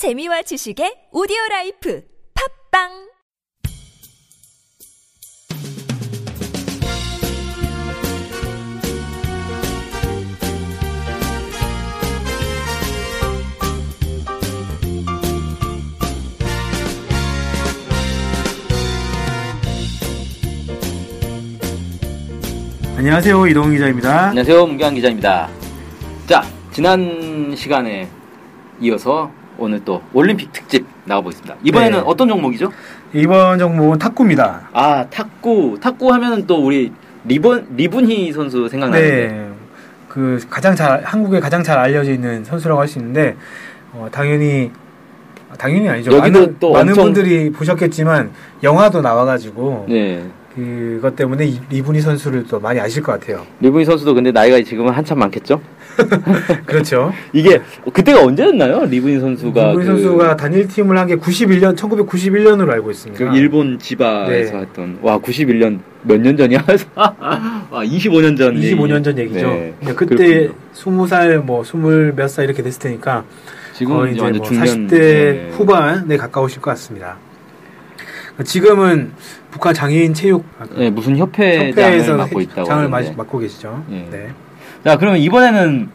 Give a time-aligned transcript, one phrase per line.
[0.00, 2.02] 재미와 지식의 오디오 라이프
[2.72, 2.88] 팝빵
[22.96, 24.28] 안녕하세요 이동훈 기자입니다.
[24.28, 24.66] 안녕하세요.
[24.66, 25.50] 문경환 기자입니다.
[26.26, 26.42] 자,
[26.72, 28.08] 지난 시간에
[28.80, 29.30] 이어서
[29.60, 31.56] 오늘 또 올림픽 특집 나와보겠습니다.
[31.62, 32.04] 이번에는 네.
[32.06, 32.72] 어떤 종목이죠?
[33.12, 34.68] 이번 종목은 탁구입니다.
[34.72, 35.78] 아, 탁구.
[35.80, 36.90] 탁구 하면은 또 우리
[37.26, 39.26] 리본, 리분희 선수 생각나는데.
[39.28, 39.48] 네,
[40.08, 43.36] 그 가장 잘 한국에 가장 잘 알려져 있는 선수라고 할 수 있는데
[43.92, 44.70] 어, 당연히
[45.58, 46.16] 당연히 아니죠.
[46.16, 48.30] 많은, 또 많은 엄청- 분들이 보셨겠지만
[48.62, 50.24] 영화도 나와가지고 네.
[50.54, 53.44] 그것 때문에 이- 이분희 선수를 또 많이 아실 것 같아요.
[53.60, 55.60] 리분희 선수도 근데 나이가 지금은 한참 많겠죠?
[56.66, 57.12] 그렇죠.
[57.32, 57.60] 이게
[57.92, 58.84] 그때가 언제였나요?
[58.86, 63.24] 리분희 선수가 이분희 그, 선수가 단일 팀을 한 게 91년 1991년으로 알고 있습니다.
[63.30, 64.58] 그 일본 지바에서 네.
[64.60, 66.64] 했던 와 91년 몇 년 전이야?
[66.96, 69.46] 와 25년 전 25년 전 얘기죠.
[69.48, 69.74] 네.
[69.96, 70.14] 그때
[70.48, 70.54] 그렇군요.
[71.06, 73.24] 20살 뭐 20 몇 살 이렇게 됐을 테니까
[73.74, 75.48] 지금 이제 뭐 중년 40대 네.
[75.52, 77.16] 후반에 가까우실 것 같습니다.
[78.44, 79.12] 지금은
[79.50, 80.44] 북한 장애인 체육
[80.76, 83.14] 네, 무슨 협회장을 협회에서 맡고 있다고 장을 하는데.
[83.16, 83.84] 맡고 계시죠.
[83.90, 84.06] 예.
[84.10, 84.28] 네.
[84.84, 85.88] 자, 그러면 이번에는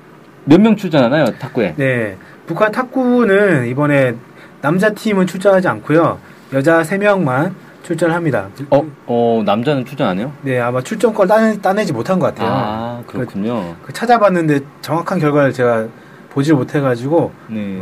[0.45, 1.73] 몇 명 출전하나요, 탁구에?
[1.75, 2.16] 네.
[2.45, 4.14] 북한 탁구는 이번에
[4.61, 6.19] 남자 팀은 출전하지 않고요.
[6.53, 8.50] 여자 3명만 출전합니다.
[8.69, 10.31] 어, 어, 남자는 출전 안 해요?
[10.44, 12.50] 네, 아마 출전권 따내, 따내지 못한 것 같아요.
[12.52, 13.75] 아, 그렇군요.
[13.83, 15.88] 그 찾아봤는데 정확한 결과를 제가
[16.30, 17.81] 보질 못해가지고 네.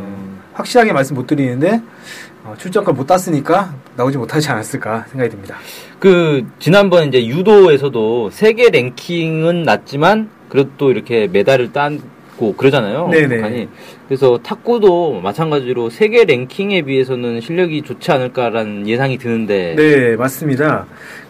[0.53, 1.81] 확실하게 말씀 못 드리는데
[2.45, 5.55] 어, 출전권 못 땄으니까 나오지 못하지 않았을까 생각이 듭니다.
[5.99, 13.09] 그, 지난번 이제 유도에서도 세계 랭킹은 낮지만, 그래도 또 이렇게 메달을 따고 그러잖아요.
[13.09, 13.69] 북한이.
[14.07, 19.73] 그래서 탁구도 마찬가지로 세계 랭킹에 비해서는 실력이 좋지 않을까라는 예상이 드는데.
[19.75, 20.85] 네, 맞습니다.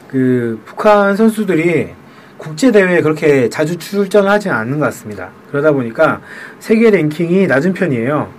[0.09, 1.91] 그 북한 선수들이
[2.38, 5.29] 국제 대회에 그렇게 자주 출전하지 않는 것 같습니다.
[5.50, 6.19] 그러다 보니까
[6.59, 8.29] 세계 랭킹이 낮은 편이에요.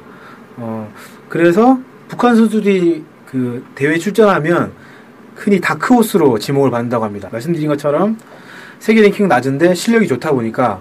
[0.59, 0.93] 어,
[1.31, 1.78] 그래서
[2.09, 4.72] 북한 선수들이 그 대회 출전하면
[5.34, 7.31] 흔히 다크호스로 지목을 받는다고 합니다.
[7.33, 8.19] 말씀드린 것처럼
[8.84, 10.78] 세계 랭킹 낮은데 실력이 좋다 보니까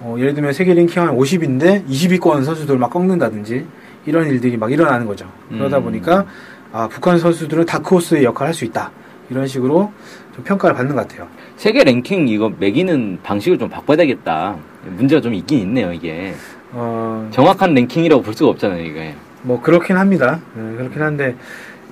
[0.00, 3.64] 어, 예를 들면 세계 랭킹 한 50인데 20위권 선수들 막 꺾는다든지
[4.04, 5.30] 이런 일들이 막 일어나는 거죠.
[5.48, 5.84] 그러다 음.
[5.84, 6.26] 보니까
[6.72, 8.90] 아, 북한 선수들은 다크호스의 역할을 할 수 있다.
[9.30, 9.92] 이런 식으로
[10.34, 11.28] 좀 평가를 받는 것 같아요.
[11.56, 14.56] 세계 랭킹 이거 매기는 방식을 좀 바꿔야 되겠다.
[14.96, 16.34] 문제가 좀 있긴 있네요, 이게.
[16.72, 19.14] 어, 정확한 랭킹이라고 볼 수가 없잖아요, 이게.
[19.42, 20.40] 뭐 그렇긴 합니다.
[20.54, 21.36] 네, 그렇긴 한데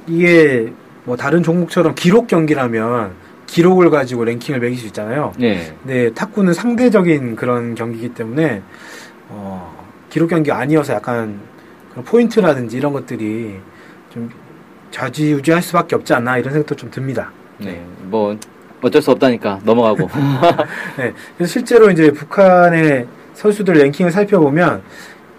[0.09, 0.73] 이게
[1.05, 5.33] 뭐 다른 종목처럼 기록 경기라면 기록을 가지고 랭킹을 매길 수 있잖아요.
[5.39, 5.75] 네.
[5.83, 8.63] 근데 탁구는 상대적인 그런 경기이기 때문에
[9.31, 11.41] 어, 기록 경기 아니어서 약간
[11.91, 13.57] 그런 포인트라든지 이런 것들이
[14.11, 14.31] 좀
[14.91, 17.33] 좌지우지할 수밖에 없지 않나 이런 생각도 좀 듭니다.
[17.59, 17.83] 네.
[18.03, 18.37] 뭐,
[18.81, 20.09] 어쩔 수 없다니까 넘어가고.
[20.97, 24.83] 네, 그래서 실제로 이제 북한의 선수들 랭킹을 살펴보면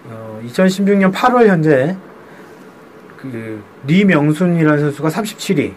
[0.05, 1.95] 어, 2016년 8월 현재
[3.17, 5.73] 그 리명순이라는 선수가 37위,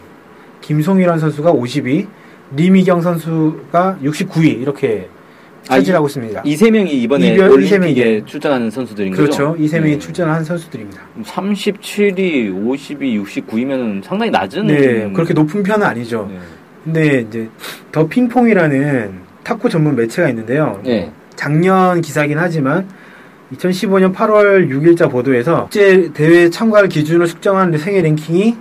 [0.60, 2.06] 김송이라는 선수가 50위,
[2.57, 5.09] 리미경 선수가 69위 이렇게
[5.69, 6.43] 아, 차지하고 있습니다.
[6.45, 9.53] 이 세 명이 이번에 이별- 이 올림픽에 출전하는 선수들인 그렇죠.
[9.55, 9.63] 거죠?
[9.63, 9.99] 이 세 명이 네.
[9.99, 11.01] 출전한 선수들입니다.
[11.23, 14.67] 37위, 50위, 69위면 상당히 낮은.
[14.67, 16.29] 네, 그렇게 높은 편은 아니죠.
[16.31, 16.39] 네.
[16.85, 17.49] 근데 이제
[17.93, 19.13] 더 핑퐁이라는
[19.45, 20.81] 탁구 전문 매체가 있는데요.
[20.84, 21.13] 네.
[21.37, 22.89] 작년 기사긴 하지만
[23.55, 28.55] 2015년 8월 6일자 보도에서 국제 대회 참가를 기준으로 측정하는 세계 랭킹이 예,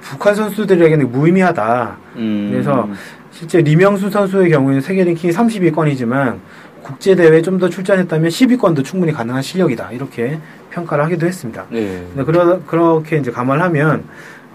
[0.00, 1.96] 북한 선수들에게는 무의미하다.
[2.16, 2.48] 음.
[2.50, 2.88] 그래서
[3.30, 6.38] 실제 리명수 선수의 경우에는 세계 랭킹이 30위권이지만
[6.82, 9.92] 국제 대회에 좀더 출전했다면 10위권도 충분히 가능한 실력이다.
[9.92, 10.38] 이렇게
[10.70, 11.66] 평가를 하기도 했습니다.
[11.70, 12.04] 네.
[12.24, 14.04] 그러, 그렇게 이제 감안하면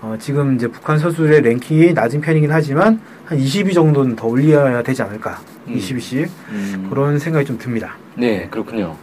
[0.02, 5.02] 어, 지금 이제 북한 선수들의 랭킹이 낮은 편이긴 하지만 한 20위 정도는 더 올려야 되지
[5.02, 5.40] 않을까.
[5.68, 5.76] 음.
[5.76, 6.88] 20위씩 음.
[6.90, 7.98] 그런 생각이 좀 듭니다.
[8.16, 8.96] 네, 그렇군요.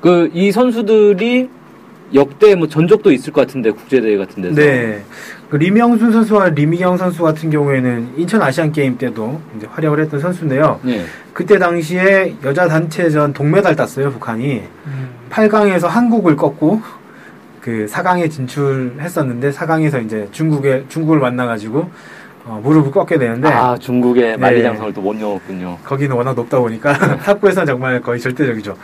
[0.00, 1.48] 그, 이 선수들이
[2.14, 4.54] 역대 뭐 전적도 있을 것 같은데, 국제대회 같은 데서.
[4.54, 5.02] 네.
[5.48, 10.78] 그 리명순 선수와 리미경 선수 같은 경우에는 인천 아시안 게임 때도 이제 활약을 했던 선수인데요.
[10.82, 11.04] 네.
[11.32, 14.62] 그때 당시에 여자 단체전 동메달 땄어요, 북한이.
[15.30, 16.82] 8강에서 한국을 꺾고
[17.60, 21.90] 그 4강에 진출했었는데 4강에서 이제 중국에 중국을 만나 가지고
[22.44, 24.36] 어, 무릎을 꺾게 되는데 아, 중국의 네.
[24.36, 25.78] 만리장성을 또못 넣었군요.
[25.84, 28.76] 거기는 워낙 높다 보니까 탁구에서는 정말 거의 절대적이죠.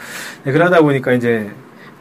[0.45, 1.51] 네, 그러다 보니까 이제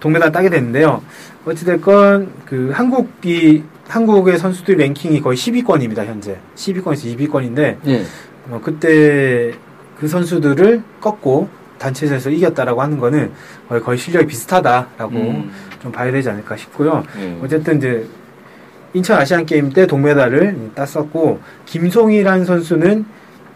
[0.04, 1.02] 동메달 따게 됐는데요.
[1.46, 8.04] 어찌됐건 그 한국이 한국의 선수들 랭킹이 거의 10위권입니다 현재 10위권에서 2위권인데 네.
[8.50, 9.54] 어, 그때
[9.98, 11.48] 그 선수들을 꺾고
[11.78, 13.32] 단체전에서 이겼다라고 하는 거는
[13.70, 15.52] 거의, 거의 실력이 비슷하다라고 음.
[15.82, 17.04] 좀 봐야 되지 않을까 싶고요.
[17.18, 17.40] 네.
[17.42, 18.06] 어쨌든 이제
[18.94, 23.06] 인천 아시안 게임 때 동메달을 땄었고 김송이라는 선수는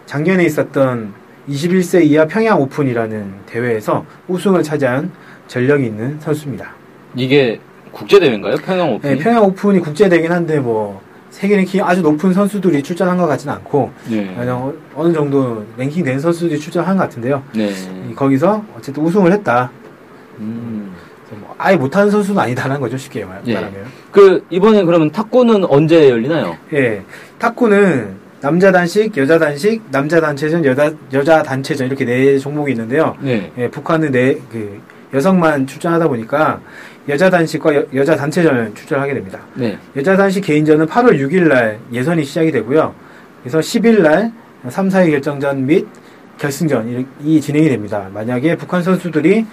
[0.05, 1.13] 작년에 있었던
[1.49, 5.11] 21세 이하 평양 오픈이라는 대회에서 우승을 차지한
[5.47, 6.71] 전력이 있는 선수입니다.
[7.15, 7.59] 이게
[7.91, 8.55] 국제 대회인가요?
[8.57, 9.09] 평양 오픈?
[9.09, 13.53] 네, 평양 오픈이 국제 대회긴 한데 뭐 세계 랭킹 아주 높은 선수들이 출전한 것 같지는
[13.55, 14.33] 않고 네.
[14.37, 17.43] 그냥 어- 어느 정도 랭킹 된 선수들이 출전한 것 같은데요.
[17.55, 17.71] 네.
[18.09, 19.71] 이- 거기서 어쨌든 우승을 했다.
[20.39, 20.93] 음.
[21.27, 23.53] 그래서 뭐 아예 못하는 선수는 아니다라는 거죠 쉽게 말- 예.
[23.55, 23.85] 말하면.
[24.11, 26.55] 그 이번에 그러면 탁구는 언제 열리나요?
[26.73, 27.01] 예,
[27.39, 33.15] 탁구는 남자 단식, 여자 단식, 남자 단체전, 여자 여자 단체전 이렇게 네 종목이 있는데요.
[33.19, 33.51] 네.
[33.57, 34.79] 예, 북한은 네그
[35.13, 36.59] 여성만 출전하다 보니까
[37.07, 39.39] 여자 단식과 여, 여자 단체전을 출전하게 됩니다.
[39.55, 39.77] 네.
[39.95, 42.93] 여자 단식 개인전은 8월 6일 날 예선이 시작이 되고요.
[43.41, 44.31] 그래서 10일 날
[44.67, 45.87] 3, 4위 결정전 및
[46.37, 48.09] 결승전이 이 진행이 됩니다.
[48.13, 49.45] 만약에 북한 선수들이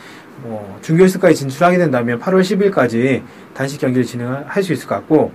[0.43, 3.23] 뭐 준결승까지 진출하게 된다면 8월 10일까지
[3.55, 5.33] 단식 경기를 진행할 수 있을 것 같고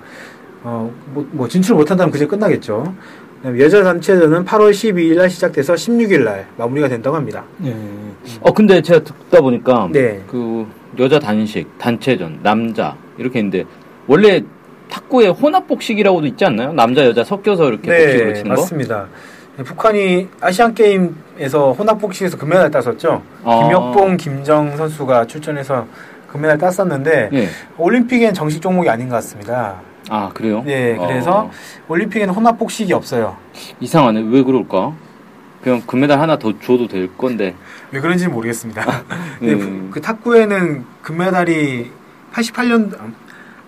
[0.64, 2.94] 어, 뭐, 뭐 진출 못한다면 그제 끝나겠죠.
[3.58, 7.44] 여자 단체전은 8월 12일 날 시작돼서 16일 날 마무리가 된다고 합니다.
[8.42, 10.22] 어 근데 제가 듣다 보니까 네.
[10.28, 10.68] 그
[11.00, 13.64] 여자 단식, 단체전, 남자 이렇게 있는데
[14.08, 14.44] 원래
[14.90, 16.74] 탁구에 혼합 복식이라고도 있지 않나요?
[16.74, 18.56] 남자 여자 섞여서 이렇게 복식으로 치는 거?
[18.56, 19.08] 네, 맞습니다.
[19.56, 23.22] 네, 북한이 아시안 게임에서 혼합 복식에서 금메달 땄었죠.
[23.44, 23.60] 아.
[23.64, 25.88] 김혁봉, 김정 선수가 출전해서
[26.28, 27.48] 금메달 땄었는데 예.
[27.78, 29.76] 올림픽엔 정식 종목이 아닌 것 같습니다.
[30.10, 30.64] 아 그래요?
[30.66, 31.52] 네, 그래서 어,
[31.88, 33.38] 올림픽에는 혼합 복식이 없어요.
[33.80, 34.26] 이상하네.
[34.30, 34.94] 왜 그럴까?
[35.64, 37.54] 그냥 금메달 하나 더 줘도 될 건데.
[37.92, 39.04] 왜 그런지 는 모르겠습니다.
[39.40, 39.90] 근데 음.
[39.92, 41.92] 그 탁구에는 금메달이
[42.34, 42.92] 88년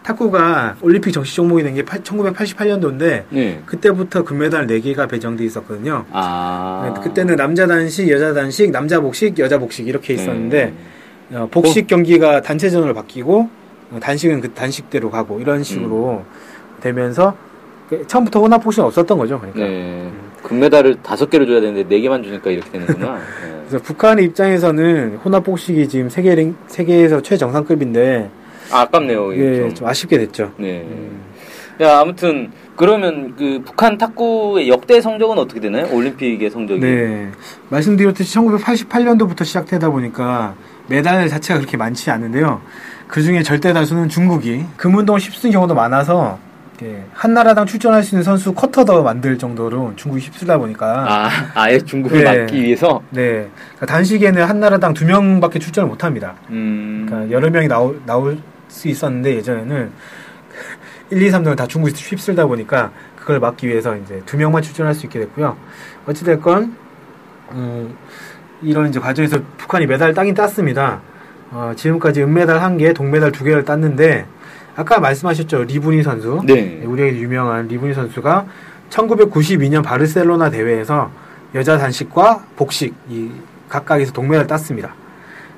[0.03, 3.61] 탁구가 올림픽 정식 종목이 된 게 1988년도인데 네.
[3.65, 6.05] 그때부터 금메달 4개가 배정돼 있었거든요.
[6.11, 6.91] 아.
[6.95, 10.73] 네, 그때는 남자 단식, 여자 단식, 남자 복식, 여자 복식 이렇게 있었는데
[11.29, 11.37] 네.
[11.37, 13.49] 어, 복식 경기가 단체전으로 바뀌고 어,
[13.99, 16.23] 단식은 그 단식대로 가고 이런 식으로
[16.81, 17.35] 되면서
[17.89, 19.39] 그 처음부터 혼합 복식은 없었던 거죠.
[19.39, 19.59] 그러니까.
[19.59, 20.09] 네.
[20.43, 23.15] 금메달을 다섯 개를 줘야 되는데 네 개만 주니까 이렇게 되는구나.
[23.45, 23.61] 네.
[23.67, 28.29] 그래서 북한의 입장에서는 혼합 복식이 지금 세계 랭- 세계에서 최정상급인데
[28.71, 29.33] 아, 아깝네요.
[29.33, 29.73] 이게 좀.
[29.73, 30.51] 좀 아쉽게 됐죠.
[30.57, 30.81] 네.
[30.87, 31.21] 음.
[31.81, 35.87] 야, 아무튼 그러면 그 북한 탁구의 역대 성적은 어떻게 되나요?
[35.93, 36.79] 올림픽의 성적이.
[36.79, 37.29] 네.
[37.69, 40.55] 말씀드렸듯이 1988년도부터 시작되다 보니까
[40.87, 42.61] 메달 자체가 그렇게 많지 않은데요.
[43.11, 46.39] 그 중에 절대 다수는 중국이 금운동 10승 경우도 많아서
[46.79, 51.77] 이렇게 한나라당 출전할 수 있는 선수 쿼터 더 만들 정도로 중국이 휩쓸다 보니까 아, 아예
[51.77, 52.39] 중국을 네.
[52.39, 53.03] 막기 위해서.
[53.09, 53.49] 네.
[53.75, 56.35] 그러니까 단식에는 한나라당 두 명밖에 출전을 못 합니다.
[56.51, 57.05] 음.
[57.05, 58.37] 그러니까 여러 명이 나올, 나올
[58.69, 59.91] 수 있었는데 예전에는
[61.09, 65.05] 1, 2, 3등을 다 중국이 휩쓸다 보니까 그걸 막기 위해서 이제 두 명만 출전할 수
[65.05, 65.57] 있게 됐고요.
[66.07, 66.77] 어찌됐건,
[67.51, 67.93] 음,
[68.61, 71.01] 이런 이제 과정에서 북한이 메달을 따긴 땄습니다.
[71.51, 74.25] 어, 지금까지 은메달 한 개, 동메달 두 개를 땄는데,
[74.75, 75.65] 아까 말씀하셨죠.
[75.65, 76.41] 리브니 선수.
[76.45, 76.81] 네.
[76.85, 78.45] 우리에게 유명한 리브니 선수가
[78.89, 81.11] 1992년 바르셀로나 대회에서
[81.53, 83.29] 여자 단식과 복식 이
[83.67, 84.95] 각각에서 동메달을 땄습니다.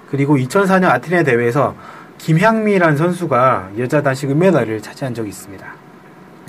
[0.10, 1.76] 그리고 2004년 아테네 대회에서
[2.18, 5.66] 김향미라는 선수가 여자 단식 은메달을 차지한 적이 있습니다.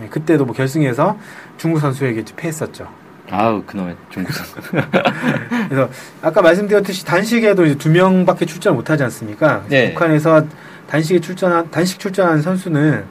[0.00, 1.19] 네, 그때도 뭐 결승에서
[1.58, 2.88] 중국 선수에게 패했었죠.
[3.31, 4.55] 아우, 그놈의 중국 선수.
[5.69, 5.88] 그래서
[6.21, 9.65] 아까 말씀드렸듯이 단식에도 이제 두 명밖에 출전 못하지 않습니까?
[9.69, 9.93] 네.
[9.93, 10.44] 북한에서
[10.88, 13.05] 단식에 출전한 단식 출전한 선수는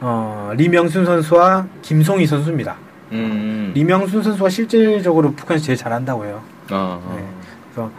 [0.00, 2.76] 어, 리명순 선수와 김송희 선수입니다.
[3.12, 3.72] 음.
[3.74, 6.42] 리명순 선수가 실질적으로 북한에서 제일 잘한다고 해요.
[6.70, 7.14] 아, 아.
[7.16, 7.24] 네.
[7.72, 7.90] 그래서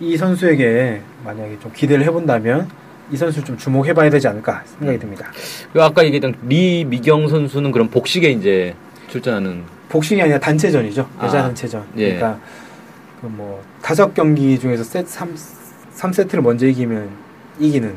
[0.00, 2.68] 이 선수에게 만약에 좀 기대를 해본다면
[3.12, 5.30] 이 선수 좀 주목해봐야 되지 않을까 생각이 듭니다.
[5.72, 8.74] 그 아까 얘기했던 리미경 선수는 그럼 복식에 이제
[9.08, 9.62] 출전하는
[9.92, 11.06] 복싱이 아니라 단체전이죠.
[11.22, 11.84] 여자 아, 단체전.
[11.98, 12.14] 예.
[12.14, 12.38] 그러니까
[13.20, 15.32] 그 뭐 다섯 경기 중에서 세 3,
[15.96, 17.08] 3세트를 먼저 이기면
[17.60, 17.94] 이기는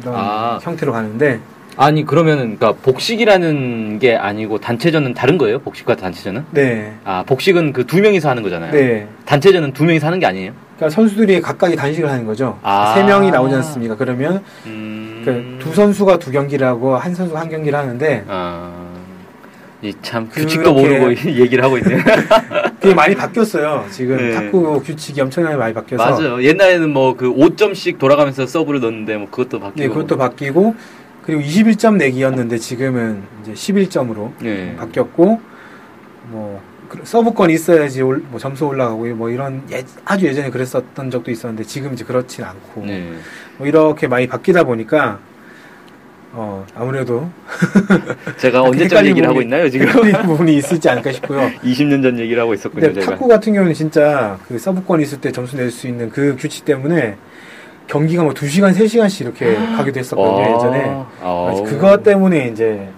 [0.00, 0.58] 이런 아.
[0.62, 1.40] 형태로 가는데
[1.76, 5.58] 아니 그러면은 그러니까 복식이라는 게 아니고 단체전은 다른 거예요?
[5.58, 6.44] 복식과 단체전은?
[6.52, 6.94] 네.
[7.04, 8.72] 아 복식은 그 두 명이서 하는 거잖아요.
[8.72, 9.06] 네.
[9.26, 10.52] 단체전은 두 명이서 하는 게 아니에요?
[10.76, 12.58] 그러니까 선수들이 각각이 단식을 하는 거죠.
[12.62, 12.94] 아.
[12.94, 13.96] 세 명이 나오지 않습니까?
[13.96, 15.58] 그러면 음.
[15.58, 18.81] 그두 선수가 두 경기를 하고 한 선수가 한 경기를 하는데 아.
[19.82, 21.98] 이참 규칙도 모르고 얘기를 하고 있네.
[22.80, 23.84] 그게 많이 바뀌었어요.
[23.90, 24.32] 지금 네.
[24.32, 26.42] 탁구 규칙이 엄청나게 많이 바뀌어서 맞아요.
[26.42, 29.80] 옛날에는 뭐 그 5점씩 돌아가면서 서브를 넣는데 뭐 그것도 바뀌고.
[29.80, 30.74] 네, 그것도 바뀌고
[31.24, 34.74] 그리고 21점 내기였는데 지금은 이제 11점으로 네.
[34.76, 35.40] 바뀌었고
[36.28, 41.30] 뭐 그- 서브권이 있어야지 올- 뭐 점수 올라가고 뭐 이런 예- 아주 예전에 그랬었던 적도
[41.30, 43.10] 있었는데 지금 이제 그렇진 않고 네.
[43.58, 45.18] 뭐 이렇게 많이 바뀌다 보니까
[46.34, 47.28] 어 아무래도
[48.38, 49.86] 제가 언제쯤 얘기를 하고 있나요, 지금?
[50.22, 51.50] 부분이 있을지 않을까 싶고요.
[51.62, 53.12] 20년 전 얘기를 하고 있었군요, 근데 제가.
[53.12, 57.16] 탁구 같은 경우는 진짜 그 서브권 있을 때 점수 낼 수 있는 그 규칙 때문에
[57.86, 60.56] 경기가 뭐 2시간, 3시간씩 이렇게 가기도 했었거든요, 와.
[61.52, 61.64] 예전에.
[61.70, 62.88] 그것 때문에 이제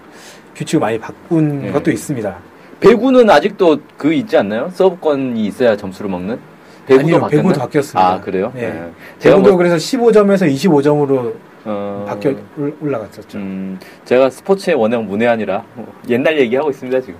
[0.54, 1.72] 규칙을 많이 바꾼 네.
[1.72, 2.36] 것도 있습니다.
[2.80, 4.70] 배구는 아직도 그 있지 않나요?
[4.74, 6.38] 서브권이 있어야 점수를 먹는?
[6.86, 7.26] 배구도 아니요?
[7.28, 8.08] 배구도 바뀌었습니다.
[8.08, 8.52] 아, 그래요?
[8.54, 8.68] 네.
[8.68, 8.90] 네.
[9.20, 11.32] 배구도 뭐, 그래서 15점에서 25점으로
[11.64, 13.38] 어, 바뀌어 올- 올라갔었죠.
[13.38, 17.14] 음, 제가 스포츠에 워낙 문외한이라 뭐 옛날 얘기하고 있습니다 지금.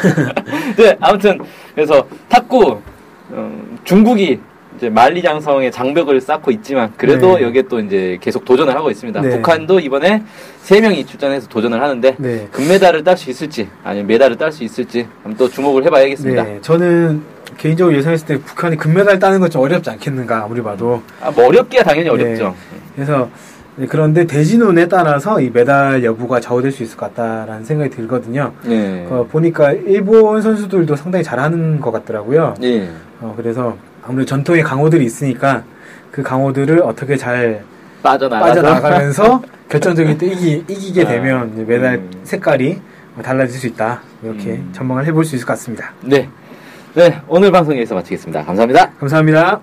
[0.78, 1.38] 네, 아무튼
[1.74, 2.80] 그래서 탁구
[3.30, 4.40] 어, 중국이
[4.78, 7.42] 이제 만리장성의 장벽을 쌓고 있지만 그래도 네.
[7.44, 9.20] 여기에 또 이제 계속 도전을 하고 있습니다.
[9.20, 9.30] 네.
[9.36, 10.22] 북한도 이번에
[10.62, 12.48] 세 명이 출전해서 도전을 하는데 네.
[12.50, 16.42] 금메달을 딸 수 있을지 아니면 메달을 딸 수 있을지 한번 또 주목을 해봐야겠습니다.
[16.44, 17.22] 네, 저는
[17.58, 21.02] 개인적으로 예상했을 때 북한이 금메달 따는 건 좀 어렵지 않겠는가 아무리 봐도.
[21.20, 22.10] 아, 뭐 어렵기야 당연히 네.
[22.10, 22.54] 어렵죠.
[22.94, 23.28] 그래서
[23.76, 28.52] 네, 그런데 대진운에 따라서 이 메달 여부가 좌우될 수 있을 것 같다라는 생각이 들거든요.
[28.64, 29.06] 네.
[29.08, 32.54] 어, 보니까 일본 선수들도 상당히 잘하는 것 같더라고요.
[32.62, 32.88] 예.
[33.20, 35.64] 어, 그래서 아무래도 전통의 강호들이 있으니까
[36.10, 37.64] 그 강호들을 어떻게 잘
[38.02, 42.10] 빠져나가면서 결정적인 때 이기, 이기게 아, 되면 메달 음.
[42.24, 42.78] 색깔이
[43.22, 44.02] 달라질 수 있다.
[44.22, 44.70] 이렇게 음.
[44.72, 45.92] 전망을 해볼 수 있을 것 같습니다.
[46.02, 46.28] 네.
[46.94, 48.44] 네, 오늘 방송 여기서 마치겠습니다.
[48.44, 48.90] 감사합니다.
[49.00, 49.62] 감사합니다.